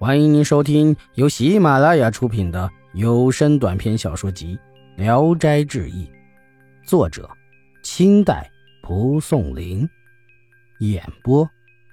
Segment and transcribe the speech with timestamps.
[0.00, 4.56] 欢迎您收听由喜马拉雅出品的有声短篇小说集
[4.96, 6.06] 《聊斋志异》，
[6.88, 7.28] 作者：
[7.82, 8.48] 清代
[8.80, 9.90] 蒲松龄，
[10.78, 11.50] 演播：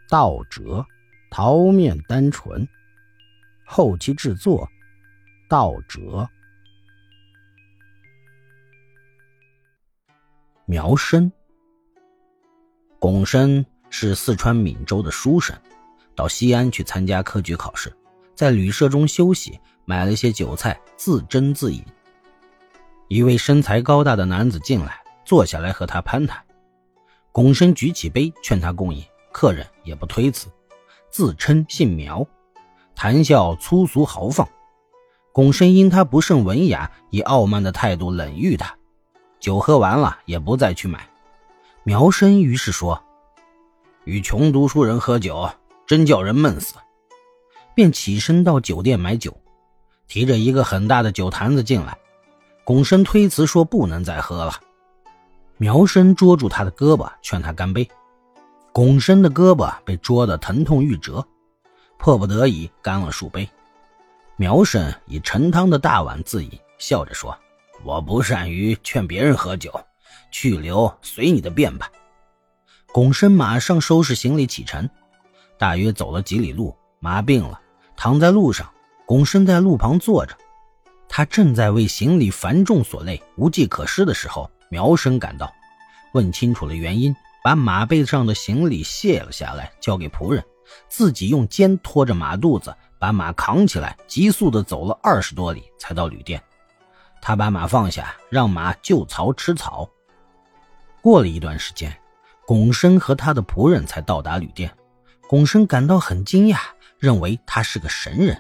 [0.08, 0.86] 道哲、
[1.32, 2.68] 桃面单纯，
[3.66, 4.70] 后期制作：
[5.50, 6.30] 道哲。
[10.68, 11.32] 苗生，
[13.00, 15.58] 巩生是四川闽州的书生。
[16.16, 17.94] 到西安去参加科举考试，
[18.34, 21.84] 在旅社中休息，买了些酒菜，自斟自饮。
[23.08, 26.42] 一位身材高大的男子进来，坐下来和他攀谈。
[27.32, 30.48] 巩生举起杯劝他共饮，客人也不推辞，
[31.12, 32.26] 自称姓苗，
[32.96, 34.48] 谈笑粗俗豪放。
[35.34, 38.74] 巩生因他不甚文雅，以傲慢的态度冷遇他。
[39.40, 41.10] 酒喝完了，也不再去买。
[41.84, 43.04] 苗生于是说
[44.06, 45.48] ：“与穷读书人喝酒。”
[45.88, 46.76] 真叫人闷死，
[47.76, 49.36] 便起身到酒店买酒，
[50.08, 51.98] 提着一个很大的酒坛子进来。
[52.64, 54.60] 拱生推辞说不能再喝了。
[55.58, 57.88] 苗生捉住他的胳膊，劝他干杯。
[58.72, 61.26] 拱生的胳膊被捉得疼痛欲折，
[62.00, 63.48] 迫不得已干了数杯。
[64.36, 67.38] 苗生以盛汤的大碗自饮，笑着说
[67.86, 69.72] ：“我不善于劝别人喝酒，
[70.32, 71.90] 去留随你的便吧。”
[72.92, 74.90] 拱生马上收拾行李启程。
[75.58, 77.60] 大约走了几里路，马病了，
[77.96, 78.70] 躺在路上。
[79.08, 80.36] 拱身在路旁坐着，
[81.08, 85.54] 他正在为行李繁重所累，无计可施的时候，苗生赶到，
[86.14, 90.44] 问清楚了原因，把马背上的行李卸了下来，交给仆人，
[90.90, 96.42] 自己用肩托着马肚子，把马扛起来，急速的走了二十多里，才到旅店。
[97.22, 99.88] 他把马放下，让马就槽吃草。
[101.00, 101.96] 过了一段时间，
[102.48, 104.76] 拱生和他的仆人才到达旅店。
[105.28, 106.60] 巩生感到很惊讶，
[107.00, 108.40] 认为他是个神人，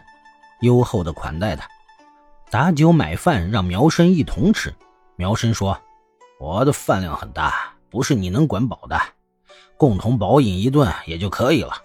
[0.61, 1.67] 优厚的款待他，
[2.52, 4.73] 打酒买饭让苗生一同吃。
[5.16, 5.81] 苗生说
[6.40, 9.01] ：“我的饭量很大，不是你能管饱的，
[9.78, 11.81] 共同饱饮一顿也就可以了。”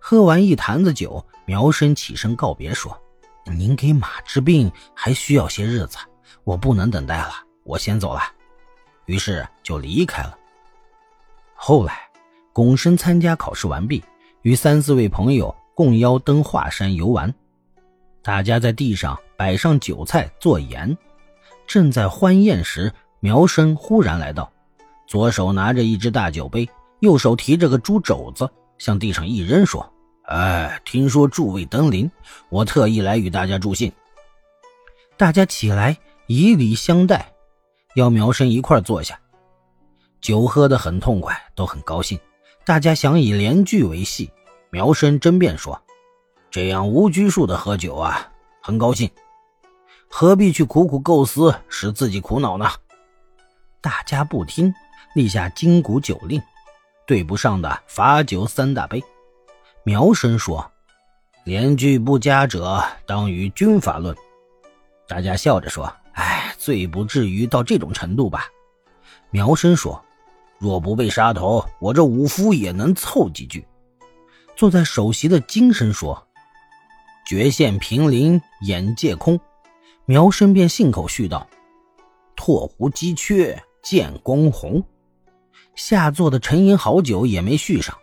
[0.00, 3.00] 喝完一坛子酒，苗生起身告别说
[3.46, 5.96] ：“您给马治病还需要些日子，
[6.42, 8.20] 我不能等待了，我先走了。”
[9.06, 10.36] 于是就离开了。
[11.54, 12.11] 后来。
[12.52, 14.02] 拱生参加考试完毕，
[14.42, 17.32] 与三四位朋友共邀登华山游玩。
[18.22, 20.96] 大家在地上摆上酒菜做盐，
[21.66, 24.50] 正在欢宴时，苗生忽然来到，
[25.08, 26.68] 左手拿着一只大酒杯，
[27.00, 28.48] 右手提着个猪肘子，
[28.78, 29.92] 向地上一扔，说
[30.28, 32.10] ：“哎，听说诸位登临，
[32.50, 33.90] 我特意来与大家助兴。”
[35.16, 35.96] 大家起来
[36.26, 37.32] 以礼相待，
[37.94, 39.18] 邀苗生一块坐下。
[40.20, 42.18] 酒喝得很痛快，都很高兴。
[42.64, 44.30] 大家想以连句为戏，
[44.70, 45.82] 苗生争辩说
[46.48, 48.30] ：“这样无拘束的喝酒啊，
[48.60, 49.10] 很高兴，
[50.06, 52.70] 何必去苦苦构思，使自己苦恼呢？”
[53.82, 54.72] 大家不听，
[55.16, 56.40] 立下金鼓酒令，
[57.04, 59.02] 对不上的罚酒三大杯。
[59.82, 60.70] 苗生说
[61.42, 64.16] ：“连句不佳者，当与军法论。”
[65.08, 68.46] 大家笑着说：“哎，最不至于到这种程度吧？”
[69.32, 70.00] 苗生说。
[70.62, 73.66] 若不被杀头，我这武夫也能凑几句。
[74.54, 76.24] 坐在首席的金身说
[77.26, 79.40] ：“绝线平林眼界空。”
[80.06, 81.44] 苗生便信口续道
[82.36, 84.80] ：“拓壶击缺见光红。”
[85.74, 87.98] 下座的沉吟好久也没续上。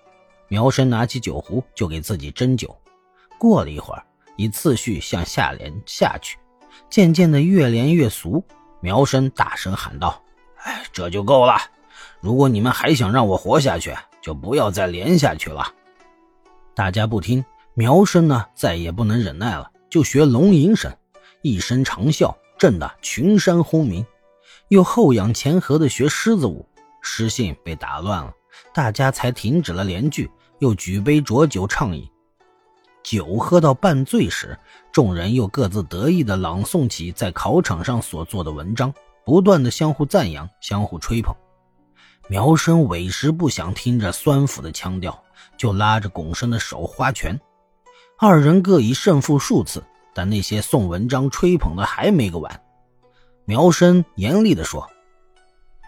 [0.49, 2.77] 苗生拿起酒壶就给自己斟酒。
[3.37, 4.03] 过了一会儿，
[4.35, 6.37] 以次序向下连下去，
[6.89, 8.43] 渐渐的越连越俗。
[8.81, 10.21] 苗生大声喊道
[10.63, 11.57] ：“哎，这就够了。”
[12.21, 15.65] 如果你们还想让我活下去，就不要再连下去了。
[16.75, 17.43] 大家不听，
[17.73, 20.91] 苗生呢再也不能忍耐了，就学龙吟声，
[21.41, 24.03] 一声长啸，震得群山轰鸣；
[24.67, 26.65] 又后仰前合的学狮子舞，
[27.01, 28.33] 诗兴被打乱了，
[28.73, 30.29] 大家才停止了连句，
[30.59, 32.05] 又举杯浊酒畅饮。
[33.01, 34.57] 酒喝到半醉时，
[34.91, 38.93] 众人又各自得意地朗诵起在考场上所做的文章，
[39.25, 41.33] 不断地相互赞扬，相互吹捧。
[42.31, 45.19] 苗生委实不想听着酸腐的腔调，
[45.57, 47.37] 就拉着巩生的手花拳。
[48.19, 49.83] 二人各以胜负数次，
[50.13, 52.61] 但那些送文章、吹捧的还没个完。
[53.45, 54.87] 苗生严厉地说：“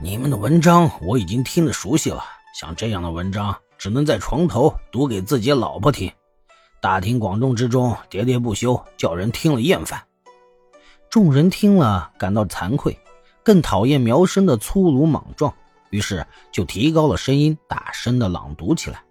[0.02, 2.24] 你们的文章我已经听得熟悉了，
[2.60, 6.12] 像这样的文章，只能在床头读给自己老婆听，
[6.82, 10.02] 大庭广众之中喋喋不休，叫人听了厌烦。”
[11.08, 12.98] 众人听了感到惭愧，
[13.44, 15.54] 更讨厌苗生的粗鲁莽撞。
[15.92, 19.04] 于是就提高了声音，大声的朗读起来。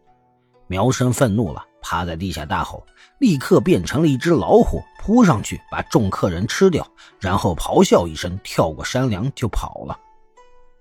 [0.67, 2.85] 苗生愤怒了，趴在地下大吼，
[3.19, 6.87] 立刻变成了一只老虎，扑上去把众客人吃掉，
[7.19, 9.99] 然后咆哮一声，跳过山梁就跑了。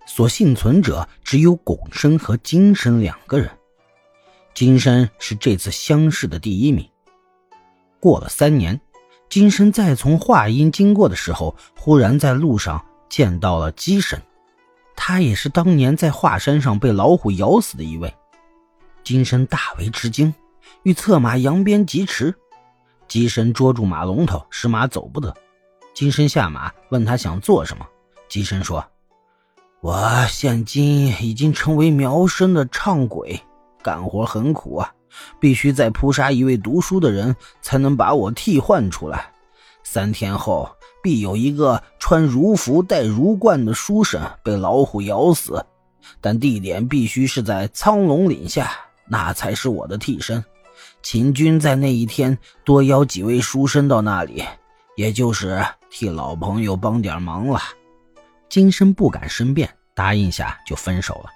[0.05, 3.49] 所幸存者只有巩生和金生两个人。
[4.55, 6.89] 金生是这次乡试的第一名。
[7.99, 8.79] 过了三年，
[9.29, 14.19] 金生再从华阴经过的时候，忽然在路上见到了姬生，
[15.01, 18.13] 他也是当年在华山上被老虎咬死的一位。
[19.01, 20.31] 金身大为吃惊，
[20.83, 22.35] 欲策马扬鞭疾驰。
[23.07, 25.33] 金身捉住马龙头，使马走不得。
[25.93, 27.87] 金身下马，问他想做什么。
[28.27, 28.85] 金身说
[29.79, 33.41] ：“我现今已经成为苗生的唱鬼，
[33.81, 34.93] 干活很苦啊，
[35.39, 39.31] 必须再扑杀一位读书的人，才能把我替换出来。
[39.81, 40.69] 三天后，
[41.01, 45.65] 必有一个穿儒服、戴儒冠的书生被老虎咬死，
[46.21, 48.71] 但地点必须是在苍龙岭下。”
[49.11, 50.45] 那才是我的替身，
[51.01, 54.43] 秦军在那一天多邀几位书生到那里，
[54.95, 57.59] 也就是替老朋友帮点忙了。
[58.49, 61.31] 金生不敢申辩，答应下就分手了。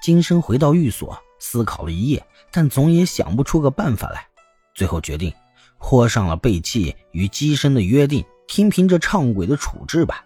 [0.00, 4.26] 金生回到寓所，思考了一夜，但总也想不出个办法来，
[4.74, 5.30] 最后决定
[5.76, 10.24] 豁上了背弃与姬生的约定，听凭这唱鬼的处置吧。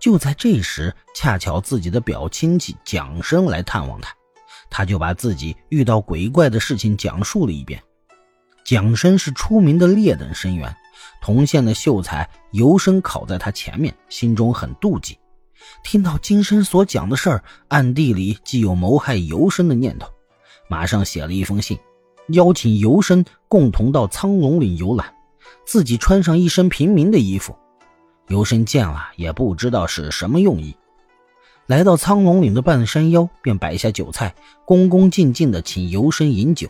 [0.00, 4.12] 就在这时，恰巧自己的表亲戚蒋生来探望他。
[4.70, 7.82] 他就把自己遇到鬼怪的事情讲述了一遍。
[8.64, 10.74] 蒋生是出名的劣等生员，
[11.20, 15.18] 同县的秀才尤生考在他前面，心中很妒忌。
[15.82, 20.08] 听到金生所讲的事儿，暗地里既有谋害尤生的念头，
[20.68, 21.78] 马上写了一封信，
[22.28, 25.12] 邀请尤生共同到苍龙岭游览，
[25.64, 27.56] 自己穿上一身平民的衣服。
[28.28, 30.76] 尤深见了也不知道是什么用意。
[31.66, 36.68] 来到苍龙岭的半山腰，便摆下酒菜，恭恭敬敬地请游生饮酒。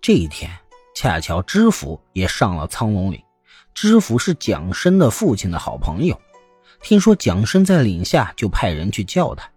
[0.00, 0.50] 这一天，
[0.94, 3.22] 恰巧知府也上了苍龙岭。
[3.74, 6.18] 知府是蒋生的父亲的好朋友，
[6.82, 9.48] 听说蒋生在岭下，就派人去叫他。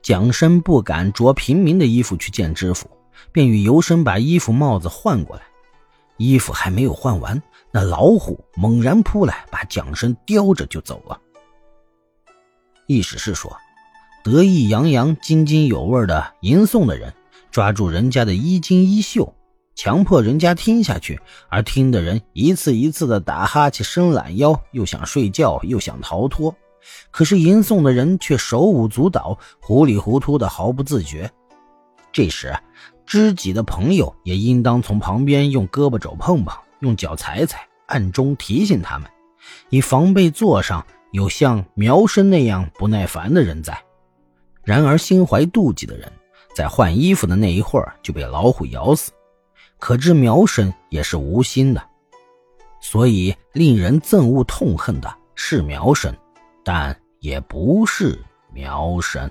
[0.00, 2.88] 蒋生不敢着平民的衣服去见知府，
[3.30, 5.42] 便与游生把衣服帽子换过来。
[6.18, 7.40] 衣服还没有换完，
[7.72, 11.18] 那老虎猛然扑来，把蒋生叼着就走了。
[12.86, 13.56] 意思是说，
[14.24, 17.14] 得意洋洋、津津有味的吟诵的人，
[17.50, 19.34] 抓住人家的衣襟衣袖，
[19.74, 21.16] 强迫人家听下去；
[21.48, 26.54] 而听的人一次一次的打哈欠、伸懒腰，又想睡觉，又想逃脱。
[27.10, 31.30] 可是吟诵的人却手舞足蹈、糊里糊涂的，毫不自觉。
[32.10, 32.56] 这时，
[33.08, 39.10] 知己的朋友也应当从旁边用胳膊肘碰碰，用脚踩踩，暗中提醒他们，
[39.70, 40.86] 以防备坐上。
[41.12, 43.82] 有像苗生那样不耐烦的人在，
[44.62, 46.12] 然而心怀妒忌的人，
[46.54, 49.10] 在换衣服的那一会儿就被老虎咬死，
[49.78, 51.82] 可知苗生也是无心的。
[52.82, 56.14] 所以令人憎恶痛恨的是苗生，
[56.62, 58.22] 但也不是
[58.52, 59.30] 苗生。